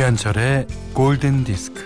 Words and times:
김현철의 0.00 0.66
골든 0.94 1.44
디스크. 1.44 1.78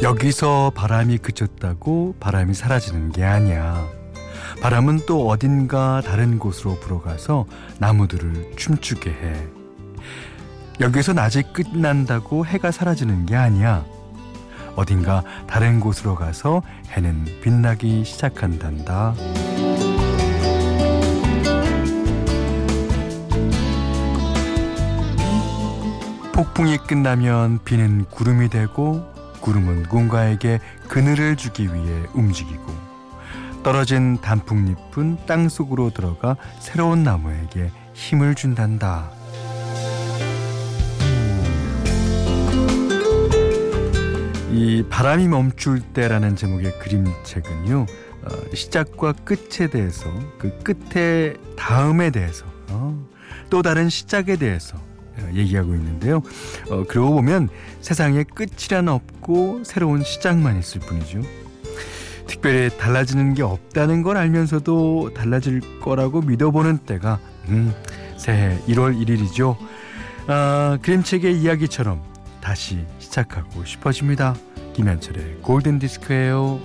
여기서 0.00 0.72
바람이 0.74 1.18
그쳤다고 1.18 2.14
바람이 2.18 2.54
사라지는 2.54 3.12
게 3.12 3.24
아니야. 3.24 3.86
바람은 4.62 5.00
또 5.06 5.28
어딘가 5.28 6.00
다른 6.00 6.38
곳으로 6.38 6.80
불어가서 6.80 7.44
나무들을 7.80 8.52
춤추게 8.56 9.10
해. 9.10 9.46
여기서 10.80 11.12
낮이 11.12 11.42
끝난다고 11.52 12.46
해가 12.46 12.70
사라지는 12.70 13.26
게 13.26 13.36
아니야. 13.36 13.84
어딘가 14.78 15.24
다른 15.48 15.80
곳으로 15.80 16.14
가서 16.14 16.62
해는 16.92 17.24
빛나기 17.42 18.04
시작한단다. 18.04 19.14
폭풍이 26.32 26.78
끝나면 26.78 27.58
비는 27.64 28.04
구름이 28.04 28.50
되고 28.50 29.04
구름은 29.40 29.82
누군가에게 29.82 30.60
그늘을 30.86 31.36
주기 31.36 31.64
위해 31.64 32.04
움직이고 32.14 32.72
떨어진 33.64 34.20
단풍잎은 34.20 35.26
땅 35.26 35.48
속으로 35.48 35.90
들어가 35.90 36.36
새로운 36.60 37.02
나무에게 37.02 37.72
힘을 37.94 38.36
준단다. 38.36 39.17
이 44.50 44.82
바람이 44.88 45.28
멈출 45.28 45.80
때라는 45.80 46.36
제목의 46.36 46.78
그림책은요 46.78 47.86
어, 48.22 48.54
시작과 48.54 49.12
끝에 49.12 49.68
대해서 49.68 50.06
그 50.38 50.58
끝에 50.62 51.34
다음에 51.56 52.10
대해서 52.10 52.46
어, 52.70 52.98
또 53.50 53.62
다른 53.62 53.88
시작에 53.88 54.36
대해서 54.36 54.78
어, 55.18 55.28
얘기하고 55.34 55.74
있는데요. 55.74 56.22
어, 56.70 56.84
그러고 56.88 57.14
보면 57.14 57.48
세상에 57.80 58.24
끝이란 58.24 58.88
없고 58.88 59.62
새로운 59.64 60.02
시작만 60.02 60.58
있을 60.58 60.80
뿐이죠. 60.80 61.22
특별히 62.26 62.70
달라지는 62.76 63.34
게 63.34 63.42
없다는 63.42 64.02
걸 64.02 64.16
알면서도 64.16 65.12
달라질 65.14 65.80
거라고 65.80 66.20
믿어보는 66.22 66.78
때가 66.78 67.18
음, 67.48 67.74
새해 68.16 68.58
1월 68.66 68.98
1일이죠. 68.98 69.56
아, 70.26 70.78
그림책의 70.82 71.40
이야기처럼 71.40 72.02
다시 72.40 72.84
시작하고 73.18 73.64
싶어집니다. 73.64 74.34
김현철의 74.74 75.38
골든 75.42 75.78
디스크예요. 75.78 76.60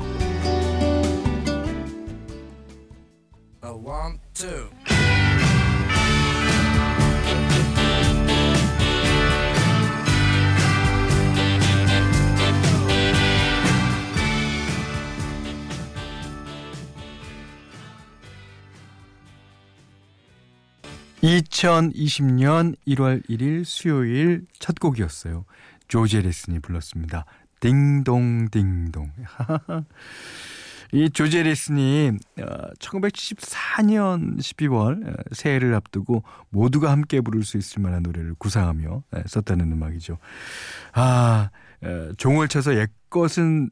2020년 21.23 22.75
1월 22.86 23.25
1일 23.30 23.63
수요일 23.63 24.45
첫 24.59 24.77
곡이었어요. 24.80 25.45
조지 25.93 26.20
레슨이 26.23 26.59
불렀습니다. 26.59 27.23
딩동딩동. 27.59 29.11
이 30.92 31.08
조지 31.11 31.43
레슨이 31.43 32.14
1974년 32.80 34.39
12월 34.39 35.15
새해를 35.36 35.76
앞두고 35.76 36.23
모두가 36.49 36.89
함께 36.89 37.21
부를 37.21 37.43
수 37.43 37.59
있을 37.59 37.83
만한 37.83 38.02
노래를 38.02 38.33
구상하며 38.39 39.04
썼다는 39.27 39.71
음악이죠. 39.71 40.17
아, 40.93 41.52
종을 42.17 42.48
쳐서 42.48 42.75
옛 42.75 42.89
것은 43.11 43.70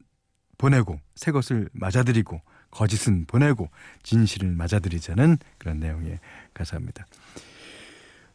보내고 0.58 1.00
새 1.16 1.32
것을 1.32 1.68
맞아들이고 1.72 2.40
거짓은 2.70 3.24
보내고 3.26 3.68
진실을 4.04 4.52
맞아들이자는 4.52 5.38
그런 5.58 5.80
내용의 5.80 6.20
가사입니다. 6.54 7.04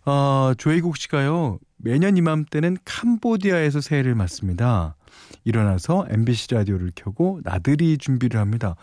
어, 0.03 0.53
조혜국 0.57 0.97
씨가요, 0.97 1.59
매년 1.77 2.17
이맘때는 2.17 2.77
캄보디아에서 2.85 3.81
새해를 3.81 4.15
맞습니다. 4.15 4.95
일어나서 5.43 6.07
MBC 6.09 6.53
라디오를 6.53 6.91
켜고 6.95 7.39
나들이 7.43 7.97
준비를 7.97 8.39
합니다. 8.39 8.75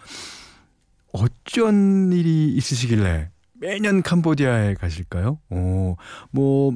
어쩐 1.13 2.13
일이 2.13 2.49
있으시길래 2.55 3.31
매년 3.55 4.03
캄보디아에 4.03 4.75
가실까요? 4.75 5.39
어, 5.51 5.97
뭐, 6.31 6.75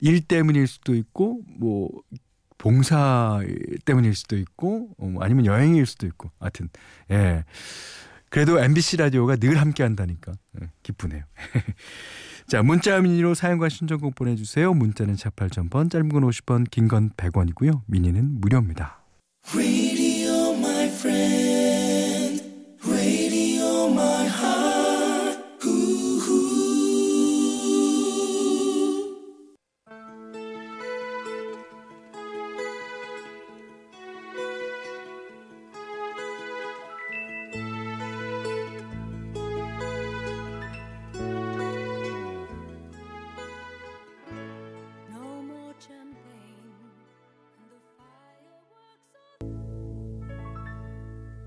일 0.00 0.20
때문일 0.20 0.66
수도 0.66 0.94
있고, 0.94 1.40
뭐, 1.58 1.90
봉사 2.56 3.40
때문일 3.84 4.14
수도 4.14 4.36
있고, 4.36 4.90
어, 4.98 5.14
아니면 5.20 5.46
여행일 5.46 5.86
수도 5.86 6.06
있고, 6.06 6.30
하여튼, 6.38 6.68
예. 7.10 7.44
그래도 8.28 8.60
MBC 8.60 8.98
라디오가 8.98 9.36
늘 9.36 9.58
함께 9.58 9.82
한다니까, 9.82 10.32
예, 10.62 10.70
기쁘네요. 10.82 11.24
자, 12.50 12.64
문자 12.64 13.00
미니로 13.00 13.34
사용과 13.34 13.68
신청곡 13.68 14.16
보내주세요. 14.16 14.74
문자는 14.74 15.14
48,000번, 15.14 15.88
짧은 15.88 16.08
건 16.08 16.24
50원, 16.24 16.68
긴 16.68 16.88
건 16.88 17.10
100원이고요. 17.10 17.82
미니는 17.86 18.40
무료입니다. 18.40 18.98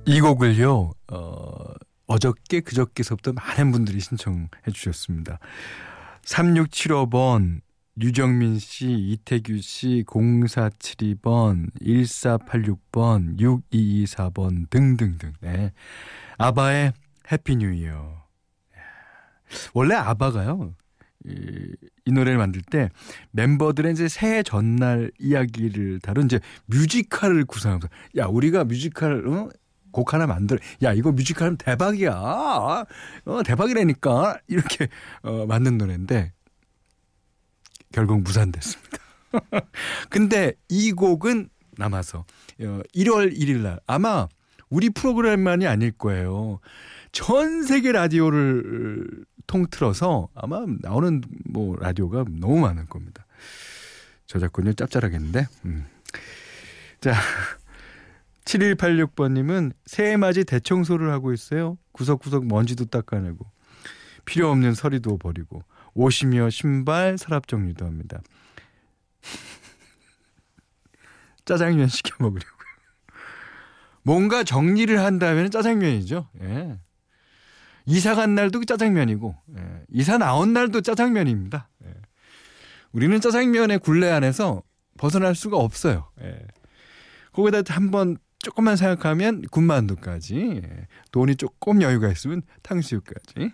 이 0.06 0.19
곡을요, 0.19 0.91
어, 1.12 1.74
어저께 2.08 2.59
그저께서부터 2.59 3.31
많은 3.31 3.72
분들이 3.72 4.00
신청해 4.00 4.50
주셨습니다. 4.74 5.40
3675번, 6.24 7.62
유정민 8.02 8.59
씨, 8.59 8.91
이태규 8.91 9.59
씨, 9.62 10.03
0472번, 10.06 11.69
1486번, 11.81 13.40
6224번 13.72 14.69
등등등. 14.69 15.34
네. 15.40 15.72
아바의 16.38 16.94
Happy 17.31 17.56
New 17.56 17.73
Year. 17.73 18.23
원래 19.74 19.96
아바가요. 19.96 20.74
이, 21.25 21.75
이 22.06 22.12
노래를 22.12 22.38
만들 22.38 22.62
때 22.62 22.90
멤버들의 23.31 23.94
이제 23.94 24.09
새해 24.09 24.44
전날 24.44 25.09
이야기를 25.20 26.02
다룬 26.02 26.26
이제 26.26 26.40
뮤지컬을 26.66 27.46
구상하면서 27.46 27.88
야 28.17 28.26
우리가 28.26 28.66
뮤지컬 28.66 29.26
어? 29.28 29.49
곡 29.93 30.13
하나 30.13 30.28
만들어. 30.28 30.59
야, 30.81 30.91
이거 30.91 31.13
뮤지컬 31.13 31.45
하면 31.45 31.57
대박이야. 31.57 32.11
어, 32.13 33.43
대박이라니까. 33.45 34.40
이렇게, 34.47 34.90
어, 35.22 35.45
만든 35.45 35.78
노래인데, 35.78 36.34
결국 37.93 38.22
무산됐습니다. 38.23 38.97
근데 40.09 40.53
이 40.67 40.91
곡은 40.91 41.49
남아서, 41.78 42.19
어, 42.19 42.81
1월 42.93 43.34
1일 43.37 43.61
날, 43.61 43.79
아마 43.87 44.28
우리 44.69 44.90
프로그램만이 44.90 45.67
아닐 45.67 45.91
거예요. 45.91 46.59
전 47.11 47.63
세계 47.63 47.91
라디오를 47.91 49.07
통틀어서 49.46 50.29
아마 50.34 50.66
나오는 50.81 51.22
뭐 51.46 51.75
라디오가 51.78 52.25
너무 52.28 52.59
많을 52.59 52.87
겁니다. 52.87 53.25
저작권료 54.25 54.73
짭짤하겠는데, 54.73 55.47
음. 55.66 55.85
자. 56.99 57.13
7186번님은 58.45 59.72
새해맞이 59.85 60.43
대청소를 60.43 61.11
하고 61.11 61.34
있어요. 61.34 61.78
구석구석 61.93 62.45
먼지도 62.45 62.85
닦아내고 62.85 63.45
필요 64.25 64.49
없는 64.51 64.73
서리도 64.73 65.17
버리고 65.17 65.63
옷이며 65.93 66.49
신발 66.49 67.17
서랍 67.17 67.47
정리도 67.47 67.85
합니다. 67.85 68.22
짜장면 71.45 71.87
시켜 71.87 72.16
먹으려고요. 72.19 72.53
뭔가 74.03 74.43
정리를 74.43 74.99
한다면 74.99 75.51
짜장면이죠. 75.51 76.29
예. 76.41 76.79
이사 77.85 78.16
간 78.16 78.35
날도 78.35 78.63
짜장면이고 78.66 79.35
예. 79.57 79.85
이사 79.89 80.17
나온 80.17 80.53
날도 80.53 80.81
짜장면입니다. 80.81 81.69
예. 81.85 81.93
우리는 82.91 83.19
짜장면의 83.19 83.79
굴레 83.79 84.09
안에서 84.09 84.63
벗어날 84.97 85.35
수가 85.35 85.57
없어요. 85.57 86.09
예. 86.22 86.39
거기다 87.34 87.61
한번 87.73 88.17
조금만 88.43 88.75
생각하면 88.75 89.41
군만두까지 89.49 90.61
예. 90.63 90.87
돈이 91.11 91.37
조금 91.37 91.81
여유가 91.81 92.09
있으면 92.11 92.43
탕수육까지 92.61 93.51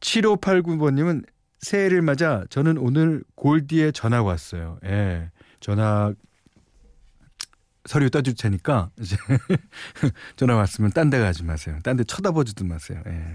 7589번님은 0.00 1.22
예. 1.26 1.32
새해를 1.60 2.02
맞아 2.02 2.44
저는 2.50 2.76
오늘 2.78 3.24
골디에 3.34 3.90
전화가 3.92 4.22
왔어요. 4.22 4.78
예. 4.84 5.30
전화 5.60 6.12
서류 7.84 8.10
떠줄 8.10 8.34
테니까 8.34 8.90
이제 9.00 9.16
전화 10.36 10.54
왔으면 10.56 10.92
딴 10.92 11.10
데 11.10 11.18
가지 11.18 11.42
마세요. 11.42 11.78
딴 11.82 11.96
데 11.96 12.04
쳐다보지도 12.04 12.64
마세요. 12.64 13.02
예. 13.06 13.34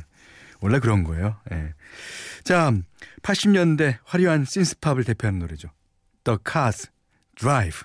원래 0.62 0.80
그런 0.80 1.04
거예요. 1.04 1.38
예. 1.52 1.74
자, 2.44 2.72
80년대 3.24 3.98
화려한 4.06 4.46
신스팝을 4.46 5.04
대표하는 5.04 5.40
노래죠. 5.40 5.70
The 6.24 6.38
Cars 6.50 6.90
Drive. 7.36 7.82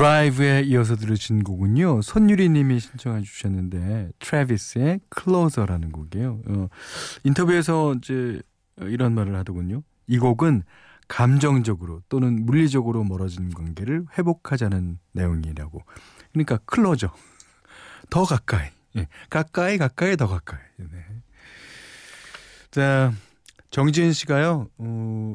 드라이브에 0.00 0.62
이어서 0.62 0.96
들으신 0.96 1.44
곡은요. 1.44 2.00
손유리 2.00 2.48
님이 2.48 2.80
신청해 2.80 3.20
주셨는데 3.20 4.12
트래비스의 4.18 5.00
Closer라는 5.10 5.92
곡이에요. 5.92 6.40
어, 6.48 6.68
인터뷰에서 7.24 7.94
이제 7.96 8.40
이런 8.78 9.14
말을 9.14 9.36
하더군요. 9.36 9.82
이 10.06 10.18
곡은 10.18 10.62
감정적으로 11.06 12.00
또는 12.08 12.46
물리적으로 12.46 13.04
멀어진 13.04 13.52
관계를 13.52 14.06
회복하자는 14.16 14.98
내용이라고. 15.12 15.82
그러니까 16.32 16.56
Closer. 16.64 17.12
더 18.08 18.24
가까이. 18.24 18.70
예. 18.96 19.06
가까이 19.28 19.76
가까이 19.76 20.16
더 20.16 20.26
가까이. 20.26 20.60
네. 20.78 21.04
자, 22.70 23.12
정지은 23.70 24.14
씨가요. 24.14 24.70
어, 24.78 25.34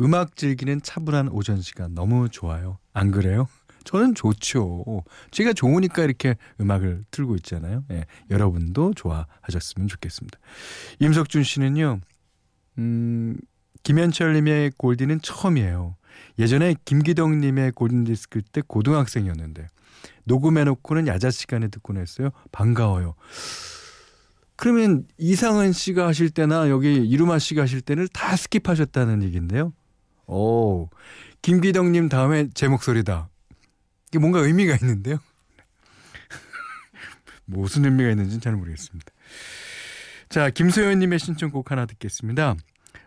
음악 0.00 0.36
즐기는 0.36 0.80
차분한 0.80 1.30
오전 1.30 1.60
시간 1.60 1.92
너무 1.92 2.28
좋아요. 2.28 2.78
안 2.92 3.10
그래요? 3.10 3.48
저는 3.84 4.14
좋죠. 4.14 4.84
제가 5.30 5.52
좋으니까 5.52 6.04
이렇게 6.04 6.36
음악을 6.60 7.04
틀고 7.10 7.36
있잖아요. 7.36 7.84
예, 7.90 8.04
여러분도 8.30 8.94
좋아하셨으면 8.94 9.88
좋겠습니다. 9.88 10.38
임석준 11.00 11.42
씨는요, 11.42 12.00
음, 12.78 13.36
김현철님의 13.82 14.72
골디는 14.76 15.20
처음이에요. 15.22 15.96
예전에 16.38 16.74
김기덕님의 16.84 17.72
골든디스크 17.72 18.42
때 18.52 18.62
고등학생이었는데 18.66 19.68
녹음해놓고는 20.24 21.06
야자 21.06 21.30
시간에 21.30 21.68
듣곤 21.68 21.96
했어요. 21.96 22.30
반가워요. 22.52 23.14
그러면 24.56 25.06
이상은 25.16 25.72
씨가 25.72 26.06
하실 26.06 26.30
때나 26.30 26.68
여기 26.68 26.94
이루마 26.94 27.38
씨가 27.38 27.62
하실 27.62 27.80
때는 27.80 28.08
다 28.12 28.34
스킵하셨다는 28.34 29.22
얘기인데요. 29.22 29.72
오, 30.26 30.88
김기덕님 31.42 32.08
다음에 32.08 32.48
제 32.54 32.68
목소리다. 32.68 33.30
이게 34.10 34.18
뭔가 34.18 34.40
의미가 34.40 34.76
있는데요. 34.80 35.18
무슨 37.46 37.84
의미가 37.84 38.10
있는지는 38.10 38.40
잘 38.40 38.56
모르겠습니다. 38.56 39.10
자, 40.28 40.50
김소연님의 40.50 41.18
신청곡 41.18 41.70
하나 41.70 41.86
듣겠습니다. 41.86 42.56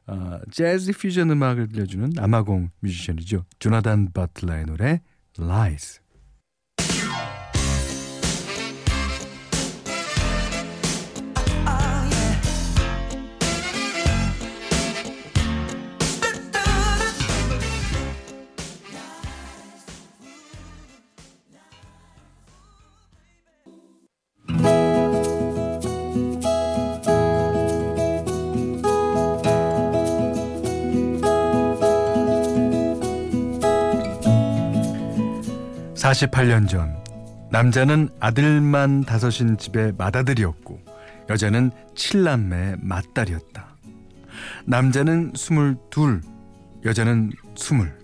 어, 0.07 0.39
재즈 0.51 0.91
퓨전 0.93 1.31
음악을 1.31 1.69
들려주는 1.69 2.13
아마공 2.17 2.71
뮤지션이죠. 2.79 3.45
조나단 3.59 4.11
바틀라의 4.13 4.65
노래 4.65 5.01
Lies. 5.39 6.02
48년 36.13 36.67
전 36.67 36.95
남자는 37.51 38.09
아들만 38.19 39.03
다섯인 39.03 39.57
집의 39.57 39.93
맏아들이었고 39.97 40.79
여자는 41.29 41.71
칠남매의 41.95 42.77
맏딸이었다. 42.79 43.77
남자는 44.65 45.33
스물둘, 45.35 46.21
여자는 46.85 47.31
스물. 47.55 47.97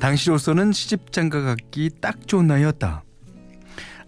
당시로서는 0.00 0.72
시집장가 0.72 1.42
갖기 1.42 1.90
딱 2.00 2.26
좋은 2.26 2.46
나이였다. 2.46 3.02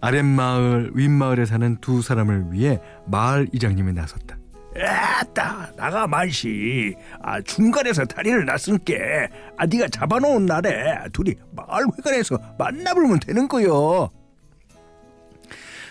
아랫마을, 0.01 0.91
윗마을에 0.95 1.45
사는 1.45 1.77
두 1.77 2.01
사람을 2.01 2.51
위해 2.51 2.79
마을 3.05 3.47
이장님이 3.53 3.93
나섰다. 3.93 4.40
에따 4.75 5.71
나가 5.75 6.07
말시 6.07 6.95
아 7.21 7.41
중간에서 7.41 8.05
다리를 8.05 8.45
놨으니께 8.45 9.29
아 9.57 9.65
네가 9.65 9.89
잡아놓은 9.89 10.45
날에 10.45 10.97
둘이 11.11 11.35
마을회관에서 11.51 12.37
만나보면 12.57 13.19
되는 13.19 13.47
거요. 13.47 14.09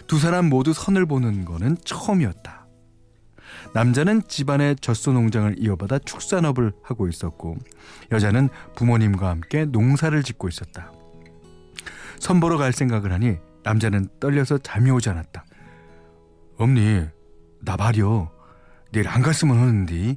두 0.07 0.19
사람 0.19 0.49
모두 0.49 0.73
선을 0.73 1.07
보는 1.07 1.45
거는 1.45 1.77
처음이었다. 1.85 2.67
남자는 3.75 4.23
집안의 4.27 4.77
젖소 4.77 5.13
농장을 5.13 5.57
이어받아 5.59 5.99
축산업을 5.99 6.73
하고 6.83 7.07
있었고 7.07 7.57
여자는 8.11 8.49
부모님과 8.75 9.29
함께 9.29 9.67
농사를 9.67 10.21
짓고 10.23 10.49
있었다. 10.49 10.91
선보러 12.19 12.57
갈 12.59 12.73
생각을 12.73 13.13
하니 13.13 13.37
남자는 13.63 14.09
떨려서 14.21 14.59
잠이 14.59 14.91
오지 14.91 15.09
않았다 15.11 15.45
엄니 16.57 17.07
나 17.63 17.77
말이여 17.77 18.31
내일 18.93 19.09
안 19.09 19.23
갔으면 19.23 19.59
하는데. 19.59 20.17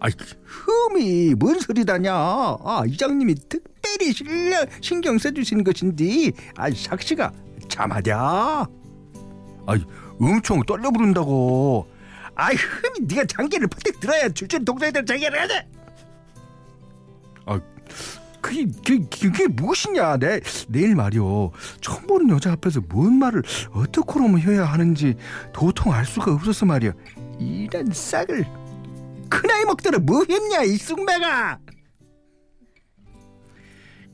아이, 0.00 0.12
흠이 0.44 1.34
뭔 1.34 1.58
소리다냐? 1.58 2.12
아, 2.12 2.82
이장님이 2.86 3.34
특별히 3.48 4.12
신경, 4.12 4.66
신경 4.80 5.18
써주신 5.18 5.64
것인데, 5.64 6.32
아, 6.56 6.70
삭시가 6.70 7.32
참하랴. 7.68 8.66
아이, 9.66 9.82
엄청 10.20 10.62
떨려 10.64 10.90
부른다고. 10.90 11.88
아이, 12.34 12.54
흠이 12.54 13.06
네가 13.06 13.24
장기를 13.26 13.66
퍼뜩 13.68 14.00
들어야 14.00 14.28
줄줄 14.28 14.64
동생들 14.64 15.06
장기를 15.06 15.48
돼. 15.48 15.68
아, 17.46 17.60
그게, 18.42 18.66
그게, 18.66 18.98
그게 19.08 19.46
무엇이냐? 19.46 20.18
내, 20.18 20.40
내일 20.68 20.94
말이오. 20.94 21.50
처음 21.80 22.06
보는 22.06 22.28
여자 22.28 22.52
앞에서 22.52 22.82
뭔 22.90 23.14
말을 23.14 23.42
어떻게 23.72 24.20
하면 24.20 24.38
해야 24.38 24.66
하는지 24.66 25.14
도통 25.54 25.94
알 25.94 26.04
수가 26.04 26.34
없어서 26.34 26.66
말이야. 26.66 26.92
이런 27.38 27.92
싹을 27.92 28.46
큰아이 29.28 29.64
먹더라 29.64 29.98
뭐 29.98 30.24
했냐 30.28 30.62
이 30.62 30.76
쑥매가 30.76 31.58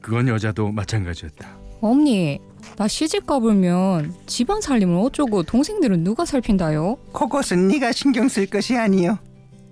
그건 0.01 0.29
여자도 0.29 0.73
마찬가지였다 0.73 1.59
언니 1.81 2.39
나 2.77 2.89
시집 2.89 3.27
가보면 3.27 4.15
집안 4.27 4.61
살림은 4.61 4.97
어쩌고 4.99 5.43
동생들은 5.45 6.05
누가 6.05 6.25
살핀다요? 6.25 6.97
그것은 7.13 7.69
네가 7.69 7.93
신경 7.93 8.29
쓸 8.29 8.47
것이 8.47 8.77
아니요 8.77 9.19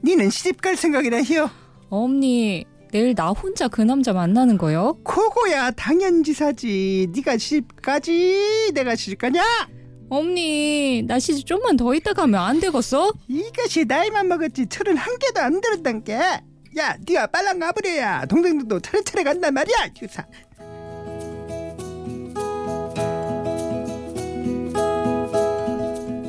니는 0.05 0.31
시집 0.31 0.61
갈 0.61 0.76
생각이라 0.76 1.23
히요 1.23 1.50
언니 1.90 2.64
내일 2.93 3.14
나 3.14 3.28
혼자 3.31 3.69
그 3.69 3.83
남자 3.83 4.12
만나는 4.12 4.57
거요? 4.57 4.95
그거야 5.05 5.71
당연지사지 5.73 7.09
네가 7.14 7.37
시집 7.37 7.83
가지 7.83 8.71
내가 8.75 8.97
시집 8.97 9.19
가냐? 9.19 9.43
엄니 10.11 11.03
나 11.07 11.19
시집 11.19 11.47
좀만 11.47 11.77
더 11.77 11.95
있다 11.95 12.15
가면 12.15 12.41
안 12.41 12.61
되겠어? 12.61 13.12
이것이 13.29 13.85
나이만 13.85 14.29
먹었지 14.29 14.67
철은 14.67 14.97
한 14.97 15.19
개도 15.19 15.41
안 15.41 15.61
들었단 15.61 16.05
게. 16.05 16.15
야, 16.79 16.97
네가 17.07 17.27
빨랑 17.29 17.59
가버려야 17.59 18.27
동생들도 18.27 18.81
차례차례 18.81 19.25
간단 19.25 19.53
말이야, 19.55 19.77
유사. 20.03 20.25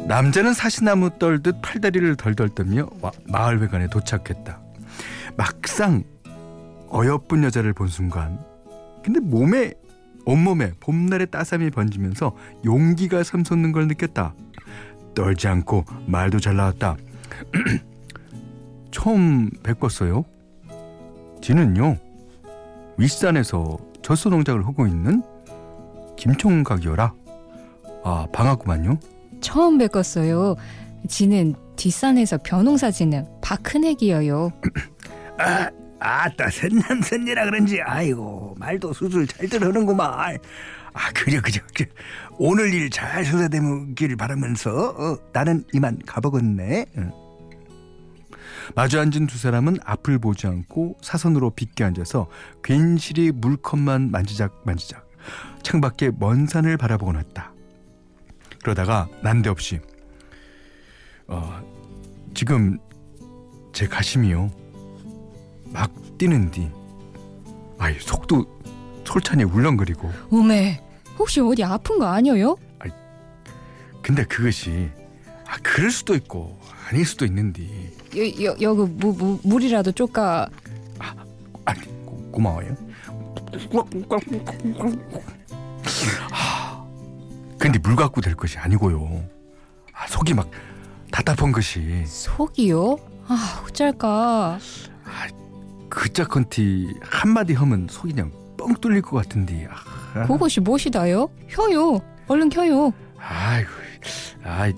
남자는 0.08 0.54
사시나무 0.56 1.12
떨듯 1.20 1.62
팔다리를 1.62 2.16
덜덜 2.16 2.50
떨며 2.50 2.90
마을회관에 3.26 3.88
도착했다. 3.90 4.60
막상 5.38 6.04
어여쁜 6.92 7.44
여자를 7.44 7.74
본 7.74 7.88
순간 7.88 8.40
근데 9.04 9.20
몸에 9.20 9.74
온몸에 10.30 10.74
봄날의 10.80 11.32
따삼이 11.32 11.72
번지면서 11.72 12.36
용기가 12.64 13.24
샘솟는 13.24 13.72
걸 13.72 13.88
느꼈다. 13.88 14.36
떨지 15.16 15.48
않고 15.48 15.86
말도 16.06 16.40
잘 16.40 16.56
나왔다. 16.56 16.98
처음 18.92 19.50
뵙었어요. 19.64 20.24
지는요 21.42 21.98
윗산에서 22.98 23.80
젖소 24.04 24.30
농장을 24.30 24.68
하고 24.68 24.86
있는 24.86 25.24
김총각이어라. 26.16 27.12
아 28.04 28.28
반갑구만요. 28.32 29.00
처음 29.42 29.80
뵙겠어요. 29.80 30.56
지는 31.08 31.56
뒷산에서 31.76 32.38
벼농사 32.44 32.92
짓는 32.92 33.26
박큰애기여요. 33.42 34.52
아, 35.40 35.72
아따 36.00 36.50
선남선녀라 36.50 37.46
그런지 37.46 37.82
아이고 37.82 38.56
말도 38.58 38.94
수술 38.94 39.28
잘 39.28 39.48
들어오는구만. 39.48 40.38
아 40.94 41.12
그려 41.14 41.42
그려 41.42 41.62
그려 41.74 41.88
오늘 42.38 42.74
일잘 42.74 43.26
소사되길 43.26 44.16
바라면서 44.18 44.90
어, 44.90 45.18
나는 45.34 45.64
이만 45.74 46.00
가보겠네. 46.06 46.86
응. 46.98 47.12
마주 48.76 49.00
앉은 49.00 49.28
두 49.28 49.38
사람은 49.38 49.78
앞을 49.84 50.20
보지 50.20 50.48
않고 50.48 50.98
사선으로 51.02 51.52
빗게 51.52 51.84
앉아서 51.84 52.28
괜시리 52.64 53.32
물컵만 53.32 54.12
만지작 54.12 54.62
만지작 54.64 55.08
창밖에 55.64 56.12
먼 56.18 56.48
산을 56.48 56.78
바라보곤 56.78 57.18
했다. 57.18 57.54
그러다가 58.62 59.08
난데없이 59.22 59.80
어, 61.28 61.62
지금 62.34 62.78
제 63.74 63.88
가심이요 63.88 64.52
막 65.72 65.92
뛰는디 66.18 66.70
아이 67.78 67.96
속도 68.00 68.46
솔찬히 69.06 69.44
울렁거리고 69.44 70.12
오메, 70.30 70.82
혹시 71.18 71.40
어디 71.40 71.64
아픈 71.64 71.98
거 72.00 72.06
아니에요? 72.06 72.56
근데 74.02 74.24
그것이 74.24 74.90
아 75.46 75.58
그럴 75.62 75.92
수도 75.92 76.16
있고 76.16 76.60
아닐 76.88 77.06
수도 77.06 77.26
있는디 77.26 77.96
여, 78.18 78.44
여, 78.44 78.56
여기 78.62 78.92
무, 78.92 79.14
무, 79.14 79.40
물이라도 79.44 79.92
쪼까 79.92 80.48
아니 81.66 81.82
고, 82.06 82.18
고마워요. 82.32 82.76
하, 86.32 86.86
근데 87.58 87.78
물 87.80 87.96
갖고 87.96 88.22
될 88.22 88.36
것이 88.36 88.58
아니고요. 88.58 89.24
아, 89.94 90.08
속이 90.08 90.34
막 90.34 90.50
답답한 91.12 91.52
것이 91.52 92.04
속이요? 92.06 92.98
아, 93.28 93.64
어쩔까. 93.66 94.58
그 95.90 96.12
짝컨티 96.12 96.96
한마디 97.02 97.54
하면 97.54 97.88
속이 97.90 98.14
그냥 98.14 98.32
뻥 98.58 98.74
뚫릴 98.76 99.02
것 99.02 99.18
같은데. 99.18 99.68
아, 100.14 100.26
그것이 100.28 100.60
무엇이다요? 100.60 101.30
혀요. 101.48 102.00
얼른 102.28 102.50
켜요. 102.50 102.94
아이고, 103.18 103.70
아, 104.44 104.72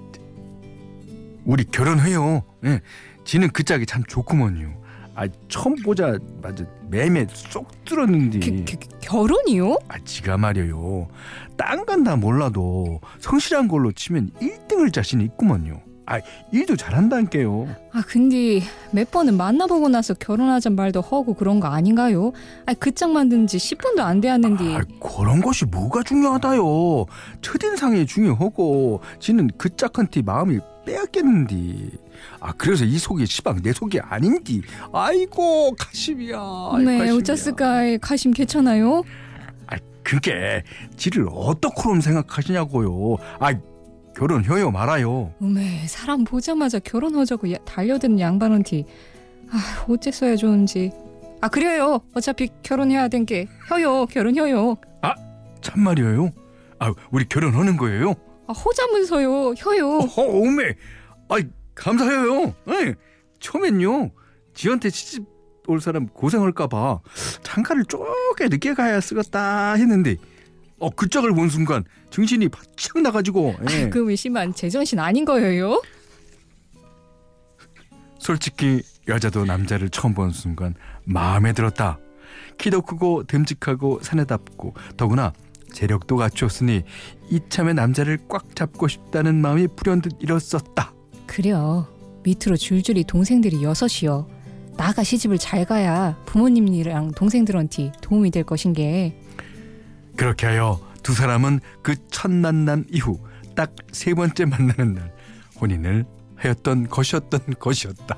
우리 1.45 1.63
결혼해요. 1.65 2.43
예, 2.65 2.79
지는 3.25 3.49
그 3.49 3.63
짝이 3.63 3.85
참 3.85 4.03
좋구먼요. 4.03 4.79
아, 5.15 5.27
처음 5.49 5.75
보자 5.83 6.17
맞아 6.41 6.63
매매 6.89 7.25
쏙 7.33 7.67
들었는데. 7.85 8.39
겨, 8.39 8.77
겨, 8.77 8.77
결혼이요? 9.01 9.75
아, 9.89 9.97
지가 10.05 10.37
말이에요. 10.37 11.07
딴 11.57 11.85
건 11.85 12.03
다 12.03 12.15
몰라도 12.15 13.01
성실한 13.19 13.67
걸로 13.67 13.91
치면 13.91 14.31
1등을 14.41 14.93
자신이 14.93 15.23
있구먼요. 15.25 15.81
아, 16.11 16.19
일도 16.51 16.75
잘한다니까요. 16.75 17.73
아 17.93 18.03
근데 18.05 18.61
몇 18.91 19.09
번은 19.11 19.37
만나보고 19.37 19.87
나서 19.87 20.13
결혼하자 20.13 20.71
말도 20.71 20.99
하고 20.99 21.33
그런 21.33 21.61
거 21.61 21.69
아닌가요? 21.69 22.33
아 22.65 22.73
그짝 22.73 23.11
만든 23.11 23.47
지 23.47 23.55
10분도 23.57 23.99
안 23.99 24.19
되었는데 24.19 24.75
아, 24.75 24.81
그런 24.99 25.39
것이 25.39 25.63
뭐가 25.65 26.03
중요하다요. 26.03 27.05
첫인상이 27.41 28.05
중요하고 28.05 28.99
지는 29.21 29.49
그 29.57 29.73
짝한테 29.73 30.21
마음이 30.21 30.59
빼앗겠는디. 30.85 31.91
아 32.41 32.51
그래서 32.57 32.83
이 32.83 32.97
속이 32.97 33.25
시방 33.25 33.61
내 33.61 33.71
속이 33.71 34.01
아닌디. 34.01 34.63
아이고 34.91 35.73
가심이야. 35.79 36.37
아이, 36.73 36.83
네. 36.83 37.09
어쩌스까 37.09 37.97
가심 38.01 38.33
괜찮아요? 38.33 39.03
아 39.67 39.77
그게 40.03 40.61
지를 40.97 41.27
어떻게럼 41.31 42.01
생각하시냐고요. 42.01 43.15
아 43.39 43.53
결혼해요 44.25 44.69
말아요. 44.69 45.33
어메 45.41 45.87
사람 45.87 46.23
보자마자 46.23 46.77
결혼하자고 46.77 47.51
야- 47.53 47.57
달려드는 47.65 48.19
양반한테 48.19 48.83
아 49.49 49.85
어째서야 49.89 50.35
좋은지 50.35 50.91
아 51.41 51.47
그래요 51.47 52.01
어차피 52.13 52.49
결혼해야 52.61 53.07
된게 53.07 53.47
혀요 53.67 54.05
결혼혀요 54.05 54.77
참말이에요. 55.61 56.31
아 56.79 56.93
우리 57.11 57.25
결혼하는 57.25 57.77
거예요. 57.77 58.13
아 58.47 58.53
호자문서요 58.53 59.53
혀요 59.57 59.87
어, 59.99 60.21
오메. 60.23 60.75
아이, 61.29 61.43
감사해요. 61.75 62.53
예. 62.69 62.95
처음엔요. 63.39 64.09
지한테 64.55 64.89
시집 64.89 65.23
올 65.67 65.79
사람 65.81 66.07
고생할까봐 66.07 66.99
장가를 67.43 67.85
쪼개 67.85 68.47
늦게 68.49 68.73
가야 68.73 68.99
쓰겠다 68.99 69.73
했는데, 69.73 70.15
어, 70.81 70.89
그 70.89 71.07
짝을 71.07 71.33
본 71.33 71.47
순간 71.47 71.83
정신이 72.09 72.49
바짝 72.49 72.99
나가지고, 73.01 73.55
예. 73.69 73.89
그 73.89 74.09
의심한 74.09 74.53
제정신 74.53 74.99
아닌 74.99 75.23
거예요? 75.23 75.81
솔직히 78.17 78.81
여자도 79.07 79.45
남자를 79.45 79.89
처음 79.89 80.13
본 80.13 80.31
순간 80.31 80.75
마음에 81.05 81.53
들었다. 81.53 81.99
키도 82.57 82.81
크고 82.81 83.23
듬직하고 83.27 83.99
사내답고 84.01 84.73
더구나 84.97 85.33
재력도 85.73 86.17
갖추었으니 86.17 86.83
이참에 87.29 87.73
남자를 87.73 88.19
꽉 88.27 88.55
잡고 88.55 88.87
싶다는 88.87 89.41
마음이 89.41 89.67
불현듯 89.75 90.17
일었었다. 90.19 90.93
그려 91.25 91.87
밑으로 92.23 92.57
줄줄이 92.57 93.03
동생들이 93.03 93.63
여섯이요 93.63 94.27
나가 94.77 95.03
시집을 95.03 95.37
잘 95.37 95.65
가야 95.65 96.17
부모님이랑 96.25 97.11
동생들한테 97.11 97.93
도움이 98.01 98.31
될 98.31 98.43
것인 98.43 98.73
게 98.73 99.15
그렇게 100.21 100.45
하여 100.45 100.79
두 101.01 101.13
사람은 101.15 101.61
그 101.81 101.95
첫 102.11 102.29
만남 102.31 102.85
이후 102.89 103.19
딱 103.55 103.71
세 103.91 104.13
번째 104.13 104.45
만나는 104.45 104.93
날 104.93 105.11
혼인을 105.59 106.05
하였던 106.35 106.89
것이었던 106.89 107.39
것이었다. 107.59 108.15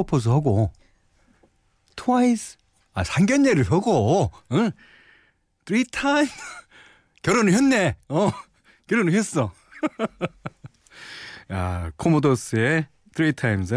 프로포즈 0.00 0.28
하고 0.28 0.72
twice 1.96 2.56
아 2.92 3.04
상견례를 3.04 3.70
하고 3.70 4.30
응? 4.52 4.70
three 5.64 5.84
결혼을 7.22 7.52
했네. 7.52 7.96
어 8.08 8.30
결혼을 8.86 9.12
했어. 9.12 9.52
야 11.52 11.90
코모도스의 11.96 12.86
Three 13.14 13.32
Times 13.32 13.74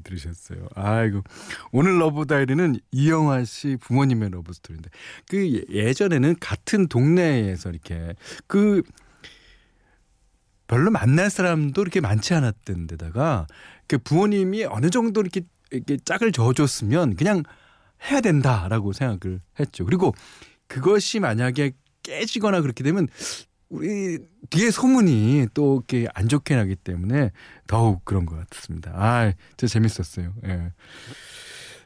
들으셨어요. 0.00 0.68
아이고 0.74 1.22
오늘 1.70 1.98
Love 1.98 2.26
Diary는 2.26 2.78
이영화 2.90 3.44
씨 3.44 3.76
부모님의 3.80 4.30
러브 4.30 4.52
스토리인데 4.52 4.90
그 5.28 5.54
예- 5.54 5.62
예전에는 5.70 6.36
같은 6.40 6.88
동네에서 6.88 7.70
이렇게 7.70 8.14
그 8.46 8.82
별로 10.66 10.90
만날 10.90 11.30
사람도 11.30 11.80
이렇게 11.80 12.00
많지 12.00 12.34
않았던 12.34 12.88
데다가 12.88 13.46
그 13.86 13.98
부모님이 13.98 14.64
어느 14.64 14.90
정도 14.90 15.20
이렇게 15.20 15.42
이렇게 15.72 15.96
짝을 15.96 16.32
저어줬으면 16.32 17.16
그냥 17.16 17.42
해야 18.10 18.20
된다라고 18.20 18.92
생각을 18.92 19.40
했죠. 19.58 19.84
그리고 19.84 20.14
그것이 20.66 21.20
만약에 21.20 21.72
깨지거나 22.02 22.60
그렇게 22.60 22.82
되면 22.82 23.08
우리 23.68 24.18
뒤에 24.50 24.70
소문이 24.70 25.48
또 25.54 25.76
이렇게 25.88 26.08
안 26.14 26.28
좋게 26.28 26.56
나기 26.56 26.76
때문에 26.76 27.30
더욱 27.66 28.04
그런 28.04 28.26
것 28.26 28.48
같습니다. 28.50 28.92
아, 28.94 29.32
진짜 29.56 29.72
재밌었어요. 29.72 30.34
예. 30.44 30.72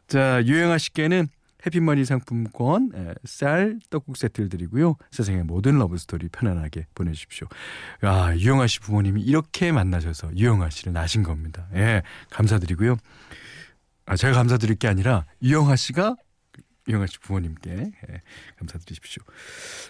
자, 0.09 0.43
유영아 0.45 0.79
씨께는 0.79 1.29
해피머니 1.65 2.05
상품권, 2.05 2.93
예, 2.95 3.15
쌀, 3.25 3.79
떡국 3.91 4.17
세트를 4.17 4.49
드리고요. 4.49 4.97
세상의 5.11 5.45
모든 5.45 5.79
러브스토리 5.79 6.29
편안하게 6.29 6.87
보내주십시오. 6.95 7.49
아, 8.03 8.35
유영아 8.37 8.69
씨 8.69 8.81
부모님이 8.81 9.23
이렇게 9.23 9.73
만나셔서 9.73 10.37
유영아 10.37 10.71
씨를 10.71 10.93
낳으신 10.93 11.23
겁니다. 11.23 11.67
예, 11.75 12.03
감사드리고요. 12.31 12.97
아, 14.07 14.17
제가 14.17 14.33
감사드릴 14.35 14.77
게 14.77 14.89
아니라 14.89 15.27
유영아 15.43 15.77
씨가 15.77 16.17
유영아 16.89 17.07
씨 17.09 17.19
부모님께 17.19 17.71
예, 17.73 18.23
감사드리십시오. 18.61 19.25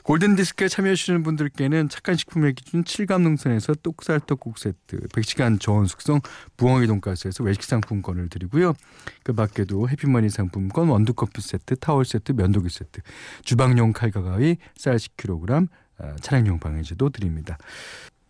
골든 0.02 0.34
디스크에 0.36 0.68
참여해주시는 0.68 1.22
분들께는 1.24 1.90
착한 1.90 2.16
식품의 2.16 2.54
기준 2.54 2.84
7감 2.84 3.20
농산에서 3.20 3.74
똑살 3.82 4.18
떡국 4.20 4.56
세트, 4.58 5.00
100시간 5.08 5.60
저온 5.60 5.84
숙성 5.86 6.20
부엉이 6.56 6.86
돈가스에서 6.86 7.44
외식 7.44 7.64
상품권을 7.64 8.30
드리고요. 8.30 8.72
그 9.24 9.34
밖에도 9.34 9.90
해피머니 9.90 10.30
상품권, 10.30 10.88
원두커피 10.88 11.42
세트, 11.42 11.76
타월 11.76 12.06
세트, 12.06 12.32
면도기 12.32 12.70
세트, 12.70 13.02
주방용 13.44 13.92
칼과 13.92 14.22
가위, 14.22 14.56
쌀 14.76 14.96
10kg, 14.96 15.68
아, 15.98 16.16
차량용 16.22 16.58
방해제도 16.60 17.10
드립니다. 17.10 17.58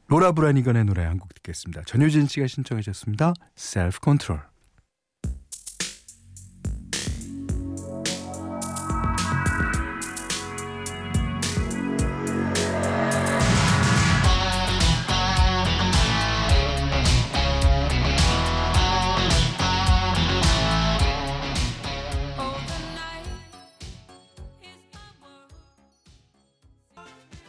로라 0.08 0.32
브라니건의 0.32 0.84
노래 0.86 1.04
한 1.04 1.18
곡 1.20 1.32
듣겠습니다. 1.34 1.82
전효진 1.84 2.26
씨가 2.26 2.48
신청해 2.48 2.82
주셨습니다. 2.82 3.32
Self 3.56 3.98
Control. 4.02 4.55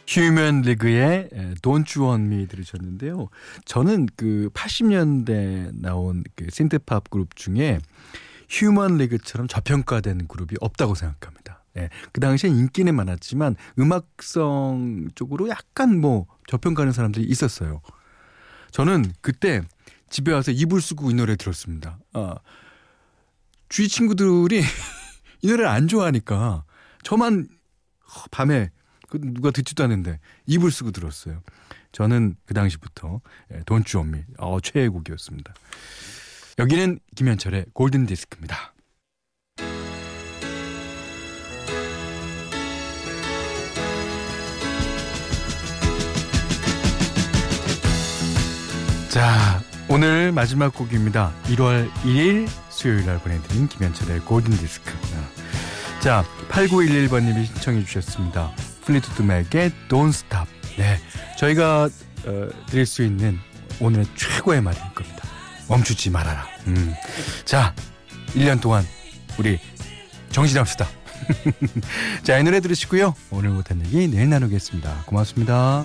휴먼 0.08 0.62
리그의 0.62 1.28
Don't 1.60 1.94
You 1.94 2.08
Want 2.08 2.34
Me 2.34 2.46
들으셨는데요. 2.48 3.28
저는 3.66 4.08
그 4.16 4.48
80년대 4.54 5.70
나온 5.74 6.24
그 6.34 6.46
신트팝 6.50 7.10
그룹 7.10 7.36
중에 7.36 7.78
휴먼 8.48 8.96
리그처럼 8.96 9.48
저평가된 9.48 10.26
그룹이 10.26 10.56
없다고 10.62 10.94
생각합니다. 10.94 11.62
예, 11.76 11.90
그 12.12 12.20
당시에 12.22 12.48
인기는 12.48 12.94
많았지만 12.94 13.56
음악성 13.78 15.08
쪽으로 15.14 15.50
약간 15.50 16.00
뭐 16.00 16.26
저평가하는 16.46 16.94
사람들이 16.94 17.26
있었어요. 17.26 17.82
저는 18.70 19.12
그때 19.20 19.60
집에 20.08 20.32
와서 20.32 20.52
이불 20.52 20.80
쓰고 20.80 21.10
이 21.10 21.14
노래 21.14 21.36
들었습니다. 21.36 21.98
아, 22.14 22.36
주위 23.68 23.88
친구들이 23.88 24.62
이 25.42 25.46
노래를 25.46 25.66
안 25.68 25.86
좋아하니까 25.86 26.64
저만 27.02 27.48
밤에 28.30 28.70
그 29.08 29.18
누가 29.20 29.50
듣지도 29.50 29.82
않는데 29.84 30.20
이불 30.46 30.70
쓰고 30.70 30.90
들었어요. 30.90 31.42
저는 31.92 32.36
그 32.44 32.54
당시부터 32.54 33.20
돈주 33.66 33.98
언미 34.00 34.22
어, 34.38 34.60
최애 34.60 34.88
곡이었습니다. 34.88 35.54
여기는 36.58 36.98
김현철의 37.14 37.66
골든 37.72 38.06
디스크입니다. 38.06 38.74
자, 49.08 49.62
오늘 49.88 50.32
마지막 50.32 50.74
곡입니다. 50.74 51.32
1월 51.44 51.90
1일 52.02 52.46
수요일 52.68 53.06
날 53.06 53.18
보내드린 53.18 53.66
김현철의 53.66 54.20
골든 54.20 54.50
디스크. 54.50 54.92
자, 56.00 56.24
8911번님이 56.50 57.46
신청해 57.46 57.84
주셨습니다. 57.84 58.52
플리트우드 58.88 59.20
맥의 59.20 59.70
Don't 59.90 60.08
Stop. 60.08 60.48
네, 60.78 60.98
저희가 61.36 61.90
어, 62.24 62.48
드릴 62.66 62.86
수 62.86 63.02
있는 63.02 63.38
오늘의 63.80 64.06
최고의 64.16 64.62
말일 64.62 64.80
겁니다. 64.94 65.28
멈추지 65.68 66.08
말아라. 66.08 66.46
음. 66.68 66.94
자, 67.44 67.74
1년 68.28 68.62
동안 68.62 68.86
우리 69.38 69.60
정진합시다. 70.30 70.88
자, 72.24 72.38
이 72.38 72.42
노래 72.42 72.60
들으시고요. 72.60 73.14
오늘 73.30 73.50
못한 73.50 73.84
얘기 73.84 74.08
내일 74.08 74.30
나누겠습니다. 74.30 75.02
고맙습니다. 75.04 75.84